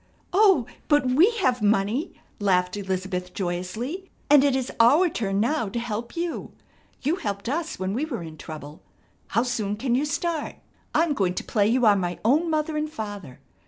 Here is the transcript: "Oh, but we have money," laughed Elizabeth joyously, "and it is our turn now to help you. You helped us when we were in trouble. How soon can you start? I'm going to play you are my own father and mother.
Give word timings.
"Oh, 0.33 0.65
but 0.87 1.05
we 1.05 1.29
have 1.41 1.61
money," 1.61 2.19
laughed 2.39 2.75
Elizabeth 2.75 3.35
joyously, 3.35 4.09
"and 4.31 4.43
it 4.43 4.55
is 4.55 4.71
our 4.79 5.09
turn 5.09 5.39
now 5.39 5.69
to 5.69 5.77
help 5.77 6.15
you. 6.15 6.53
You 7.03 7.17
helped 7.17 7.47
us 7.47 7.77
when 7.77 7.93
we 7.93 8.05
were 8.05 8.23
in 8.23 8.35
trouble. 8.37 8.81
How 9.27 9.43
soon 9.43 9.75
can 9.75 9.93
you 9.93 10.05
start? 10.05 10.55
I'm 10.95 11.13
going 11.13 11.35
to 11.35 11.43
play 11.43 11.67
you 11.67 11.85
are 11.85 11.95
my 11.95 12.17
own 12.25 12.49
father 12.51 12.77
and 12.77 12.91
mother. 12.97 13.39